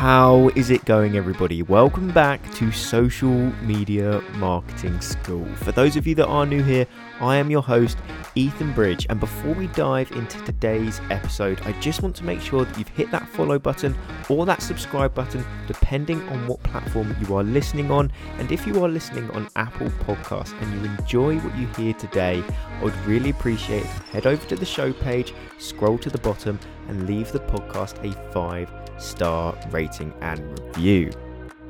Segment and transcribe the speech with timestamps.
[0.00, 1.62] How is it going, everybody?
[1.62, 5.44] Welcome back to Social Media Marketing School.
[5.56, 6.86] For those of you that are new here,
[7.20, 7.98] I am your host,
[8.34, 9.06] Ethan Bridge.
[9.10, 12.88] And before we dive into today's episode, I just want to make sure that you've
[12.88, 13.94] hit that follow button
[14.30, 18.10] or that subscribe button, depending on what platform you are listening on.
[18.38, 22.42] And if you are listening on Apple Podcasts and you enjoy what you hear today,
[22.78, 23.90] I would really appreciate it.
[24.12, 28.32] Head over to the show page, scroll to the bottom, and leave the podcast a
[28.32, 31.10] five star rating and review.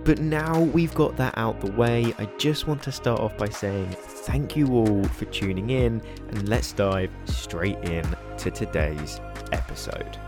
[0.05, 3.49] But now we've got that out the way, I just want to start off by
[3.49, 8.05] saying thank you all for tuning in and let's dive straight in
[8.39, 9.21] to today's
[9.53, 10.19] episode.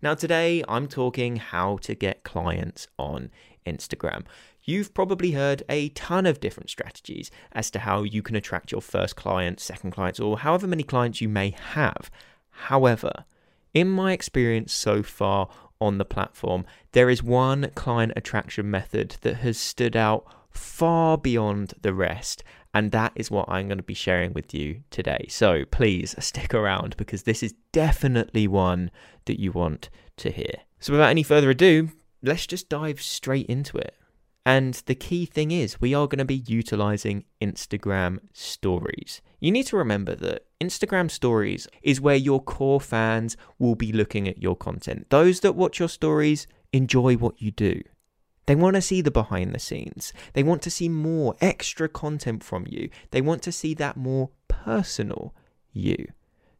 [0.00, 3.30] Now, today I'm talking how to get clients on
[3.72, 4.24] Instagram.
[4.62, 8.82] You've probably heard a ton of different strategies as to how you can attract your
[8.82, 12.10] first client, second clients, or however many clients you may have.
[12.50, 13.24] However,
[13.72, 15.48] in my experience so far
[15.80, 21.74] on the platform, there is one client attraction method that has stood out far beyond
[21.80, 22.42] the rest,
[22.74, 25.26] and that is what I'm going to be sharing with you today.
[25.28, 28.90] So please stick around because this is definitely one
[29.26, 30.54] that you want to hear.
[30.80, 31.90] So, without any further ado,
[32.22, 33.94] let's just dive straight into it.
[34.46, 39.20] And the key thing is, we are going to be utilizing Instagram stories.
[39.40, 44.26] You need to remember that Instagram stories is where your core fans will be looking
[44.26, 45.10] at your content.
[45.10, 47.82] Those that watch your stories enjoy what you do.
[48.46, 50.14] They want to see the behind the scenes.
[50.32, 52.88] They want to see more extra content from you.
[53.10, 55.34] They want to see that more personal
[55.74, 56.06] you.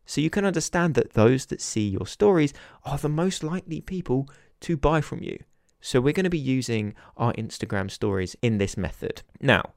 [0.05, 2.53] So you can understand that those that see your stories
[2.85, 4.29] are the most likely people
[4.61, 5.39] to buy from you.
[5.81, 9.23] So we're going to be using our Instagram stories in this method.
[9.41, 9.75] Now,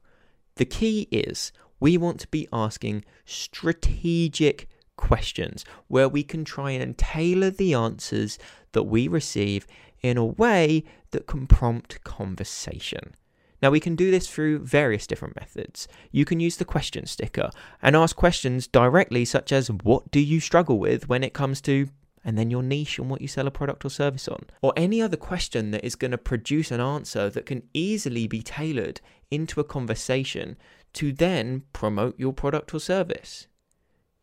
[0.56, 6.96] the key is we want to be asking strategic questions where we can try and
[6.98, 8.38] tailor the answers
[8.72, 9.66] that we receive
[10.02, 13.14] in a way that can prompt conversation.
[13.62, 15.86] Now, we can do this through various different methods.
[16.10, 17.50] You can use the question sticker
[17.80, 21.88] and ask questions directly, such as What do you struggle with when it comes to
[22.24, 25.02] and then your niche and what you sell a product or service on, or any
[25.02, 29.00] other question that is going to produce an answer that can easily be tailored
[29.30, 30.56] into a conversation
[30.92, 33.46] to then promote your product or service.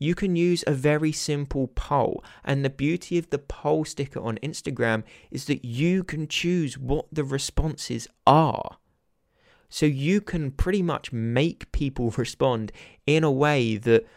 [0.02, 4.38] You can use a very simple poll, and the beauty of the poll sticker on
[4.38, 8.78] Instagram is that you can choose what the responses are.
[9.68, 12.72] So you can pretty much make people respond
[13.06, 14.08] in a way that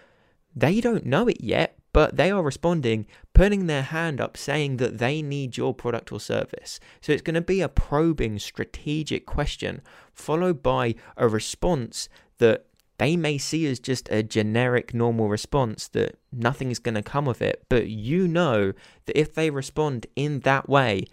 [0.55, 4.99] they don't know it yet, but they are responding, putting their hand up, saying that
[4.99, 6.81] they need your product or service.
[7.01, 9.83] So it's going to be a probing, strategic question,
[10.13, 12.09] followed by a response
[12.39, 12.67] that
[12.99, 17.27] they may see as just a generic, normal response that nothing is going to come
[17.27, 17.65] of it.
[17.69, 18.73] But you know
[19.07, 21.07] that if they respond in that way,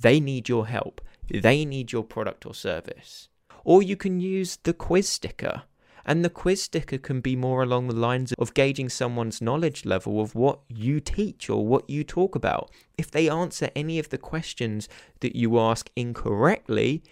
[0.00, 3.28] they need your help, they need your product or service.
[3.64, 5.62] Or you can use the quiz sticker.
[6.08, 10.20] And the quiz sticker can be more along the lines of gauging someone's knowledge level
[10.20, 12.70] of what you teach or what you talk about.
[12.96, 17.02] If they answer any of the questions that you ask incorrectly,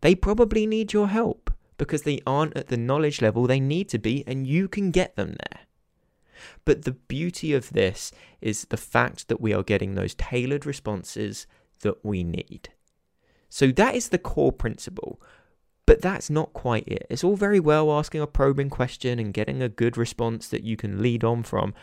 [0.00, 3.98] they probably need your help because they aren't at the knowledge level they need to
[3.98, 5.60] be, and you can get them there.
[6.64, 11.46] But the beauty of this is the fact that we are getting those tailored responses
[11.80, 12.70] that we need.
[13.48, 15.20] So that is the core principle.
[15.90, 17.04] But that's not quite it.
[17.10, 20.76] It's all very well asking a probing question and getting a good response that you
[20.76, 21.74] can lead on from.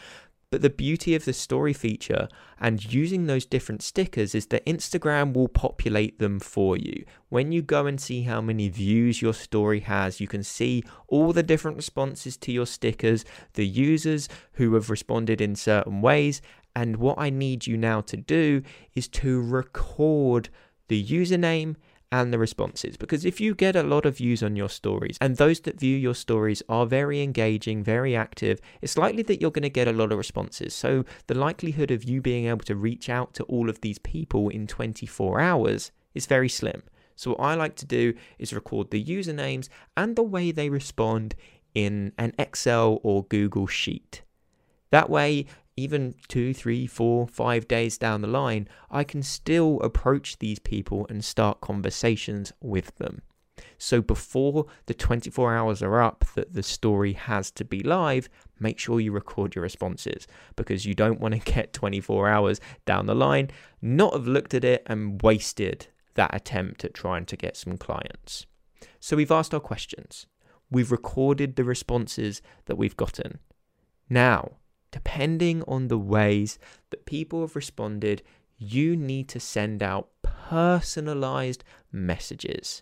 [0.49, 5.33] But the beauty of the story feature and using those different stickers is that Instagram
[5.33, 7.03] will populate them for you.
[7.27, 11.33] When you go and see how many views your story has, you can see all
[11.33, 13.25] the different responses to your stickers,
[13.55, 16.41] the users who have responded in certain ways.
[16.73, 18.61] And what I need you now to do
[18.95, 20.47] is to record
[20.87, 21.75] the username
[22.11, 22.97] and the responses.
[22.97, 25.95] Because if you get a lot of views on your stories and those that view
[25.95, 29.93] your stories are very engaging, very active, it's likely that you're going to get a
[29.93, 30.73] lot of responses.
[30.73, 34.49] So the likelihood of you being able to reach out to all of these people
[34.49, 36.83] in 24 hours is very slim.
[37.15, 41.35] So what I like to do is record the usernames and the way they respond
[41.73, 44.21] in an Excel or Google sheet.
[44.91, 45.45] That way,
[45.77, 51.05] even two, three, four, five days down the line, I can still approach these people
[51.09, 53.21] and start conversations with them.
[53.77, 58.27] So before the 24 hours are up that the story has to be live,
[58.59, 63.05] make sure you record your responses because you don't want to get 24 hours down
[63.05, 63.51] the line,
[63.81, 68.47] not have looked at it and wasted that attempt at trying to get some clients.
[68.99, 70.25] So we've asked our questions.
[70.69, 73.39] We've recorded the responses that we've gotten.
[74.09, 74.57] Now,
[74.91, 78.23] depending on the ways that people have responded,
[78.57, 82.81] you need to send out personalized messages.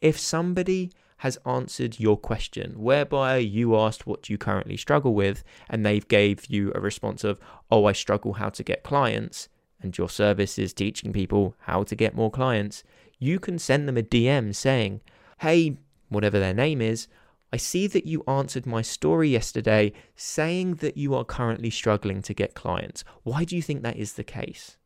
[0.00, 5.84] If somebody has answered your question whereby you asked what you currently struggle with and
[5.84, 7.40] they've gave you a response of
[7.70, 9.48] oh i struggle how to get clients
[9.80, 12.84] and your service is teaching people how to get more clients
[13.18, 15.00] you can send them a dm saying
[15.40, 15.76] hey
[16.10, 17.08] whatever their name is
[17.56, 22.34] I see that you answered my story yesterday saying that you are currently struggling to
[22.34, 23.02] get clients.
[23.22, 24.76] Why do you think that is the case?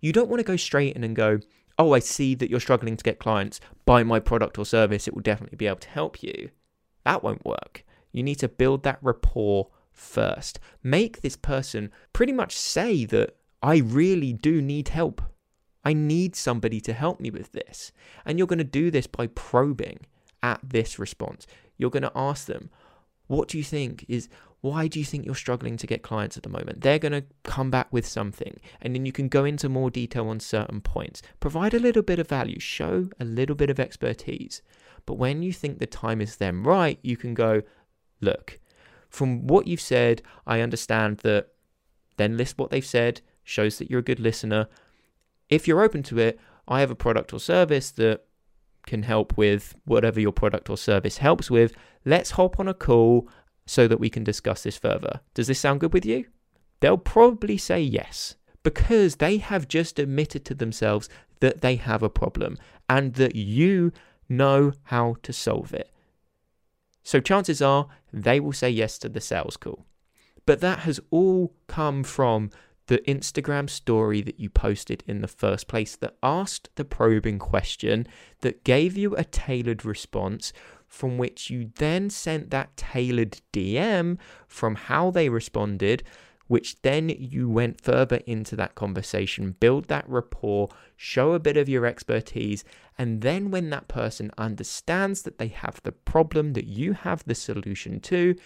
[0.00, 1.40] You don't want to go straight in and go,
[1.78, 5.12] oh, I see that you're struggling to get clients, buy my product or service, it
[5.12, 6.48] will definitely be able to help you.
[7.04, 7.84] That won't work.
[8.12, 10.58] You need to build that rapport first.
[10.82, 15.20] Make this person pretty much say that I really do need help.
[15.84, 17.92] I need somebody to help me with this.
[18.24, 20.06] And you're going to do this by probing
[20.44, 21.46] at this response.
[21.76, 22.70] You're going to ask them,
[23.26, 24.28] what do you think is
[24.60, 26.80] why do you think you're struggling to get clients at the moment?
[26.80, 30.28] They're going to come back with something, and then you can go into more detail
[30.28, 31.20] on certain points.
[31.38, 34.62] Provide a little bit of value, show a little bit of expertise.
[35.04, 37.60] But when you think the time is then right, you can go,
[38.22, 38.58] look,
[39.10, 41.48] from what you've said, I understand that.
[42.16, 44.68] Then list what they've said, shows that you're a good listener.
[45.50, 48.24] If you're open to it, I have a product or service that
[48.86, 51.72] can help with whatever your product or service helps with.
[52.04, 53.28] Let's hop on a call
[53.66, 55.20] so that we can discuss this further.
[55.34, 56.26] Does this sound good with you?
[56.80, 61.08] They'll probably say yes because they have just admitted to themselves
[61.40, 62.58] that they have a problem
[62.88, 63.92] and that you
[64.28, 65.90] know how to solve it.
[67.02, 69.86] So chances are they will say yes to the sales call.
[70.46, 72.50] But that has all come from
[72.86, 78.06] the Instagram story that you posted in the first place that asked the probing question,
[78.42, 80.52] that gave you a tailored response,
[80.86, 86.02] from which you then sent that tailored DM from how they responded,
[86.46, 91.68] which then you went further into that conversation, build that rapport, show a bit of
[91.68, 92.64] your expertise,
[92.98, 97.34] and then when that person understands that they have the problem that you have the
[97.34, 98.36] solution to,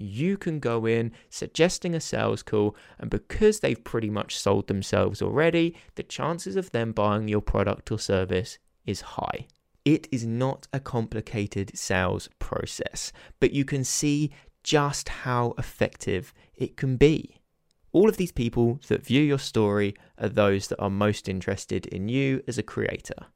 [0.00, 5.20] you can go in suggesting a sales call, and because they've pretty much sold themselves
[5.22, 9.46] already, the chances of them buying your product or service is high.
[9.84, 16.76] It is not a complicated sales process, but you can see just how effective it
[16.76, 17.36] can be.
[17.92, 22.08] All of these people that view your story are those that are most interested in
[22.08, 23.28] you as a creator.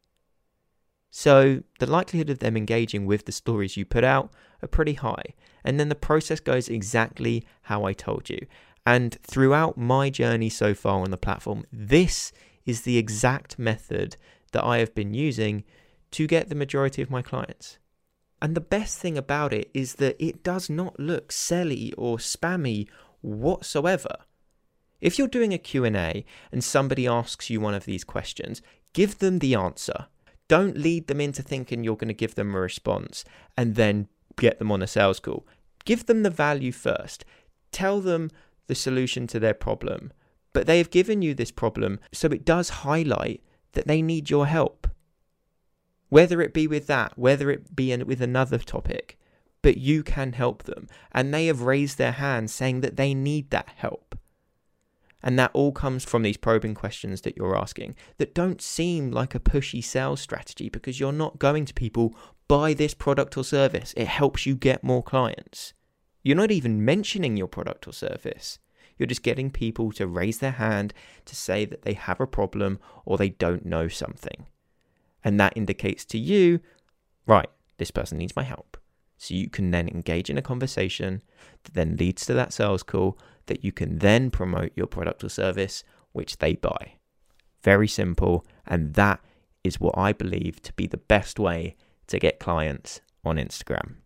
[1.14, 4.32] So, the likelihood of them engaging with the stories you put out
[4.62, 8.46] are pretty high, and then the process goes exactly how I told you.
[8.86, 12.32] And throughout my journey so far on the platform, this
[12.64, 14.16] is the exact method
[14.52, 15.64] that I have been using
[16.12, 17.78] to get the majority of my clients.
[18.40, 22.88] And the best thing about it is that it does not look selly or spammy
[23.20, 24.16] whatsoever.
[25.02, 28.62] If you're doing a Q&A and somebody asks you one of these questions,
[28.94, 30.06] give them the answer.
[30.48, 33.24] Don't lead them into thinking you're going to give them a response
[33.56, 35.46] and then get them on a sales call.
[35.84, 37.24] Give them the value first.
[37.70, 38.30] Tell them
[38.66, 40.12] the solution to their problem.
[40.52, 43.42] But they have given you this problem, so it does highlight
[43.72, 44.86] that they need your help
[46.12, 49.18] whether it be with that, whether it be with another topic,
[49.62, 50.86] but you can help them.
[51.10, 54.18] And they have raised their hand saying that they need that help.
[55.22, 59.34] And that all comes from these probing questions that you're asking that don't seem like
[59.34, 62.14] a pushy sales strategy because you're not going to people,
[62.48, 63.94] buy this product or service.
[63.96, 65.74] It helps you get more clients.
[66.22, 68.58] You're not even mentioning your product or service.
[68.98, 70.92] You're just getting people to raise their hand
[71.24, 74.46] to say that they have a problem or they don't know something.
[75.24, 76.60] And that indicates to you,
[77.26, 77.48] right,
[77.78, 78.76] this person needs my help.
[79.18, 81.22] So you can then engage in a conversation
[81.62, 85.28] that then leads to that sales call that you can then promote your product or
[85.28, 86.94] service, which they buy.
[87.62, 88.46] Very simple.
[88.66, 89.20] And that
[89.64, 91.76] is what I believe to be the best way
[92.08, 93.96] to get clients on Instagram.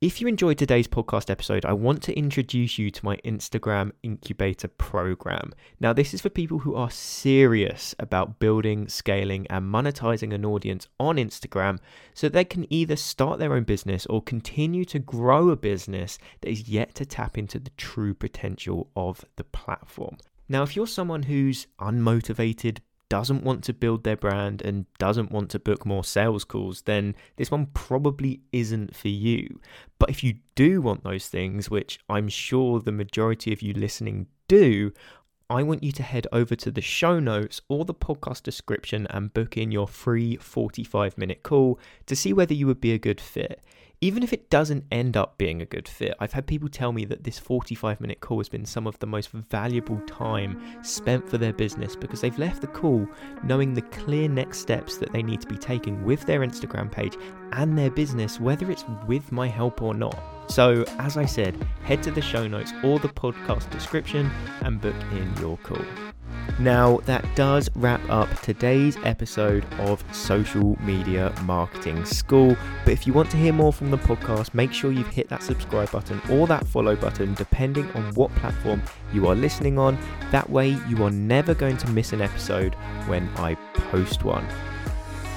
[0.00, 4.66] If you enjoyed today's podcast episode, I want to introduce you to my Instagram incubator
[4.66, 5.52] program.
[5.78, 10.88] Now, this is for people who are serious about building, scaling, and monetizing an audience
[10.98, 11.80] on Instagram
[12.14, 16.50] so they can either start their own business or continue to grow a business that
[16.50, 20.16] is yet to tap into the true potential of the platform.
[20.48, 22.78] Now, if you're someone who's unmotivated,
[23.10, 27.14] doesn't want to build their brand and doesn't want to book more sales calls, then
[27.36, 29.60] this one probably isn't for you.
[29.98, 34.28] But if you do want those things, which I'm sure the majority of you listening
[34.48, 34.92] do,
[35.50, 39.34] I want you to head over to the show notes or the podcast description and
[39.34, 43.20] book in your free 45 minute call to see whether you would be a good
[43.20, 43.60] fit.
[44.02, 47.04] Even if it doesn't end up being a good fit, I've had people tell me
[47.04, 51.36] that this 45 minute call has been some of the most valuable time spent for
[51.36, 53.06] their business because they've left the call
[53.44, 57.16] knowing the clear next steps that they need to be taking with their Instagram page
[57.52, 60.18] and their business, whether it's with my help or not.
[60.48, 61.54] So, as I said,
[61.84, 64.30] head to the show notes or the podcast description
[64.62, 65.84] and book in your call.
[66.60, 72.54] Now, that does wrap up today's episode of Social Media Marketing School.
[72.84, 75.42] But if you want to hear more from the podcast, make sure you've hit that
[75.42, 79.98] subscribe button or that follow button, depending on what platform you are listening on.
[80.32, 82.74] That way, you are never going to miss an episode
[83.06, 84.46] when I post one.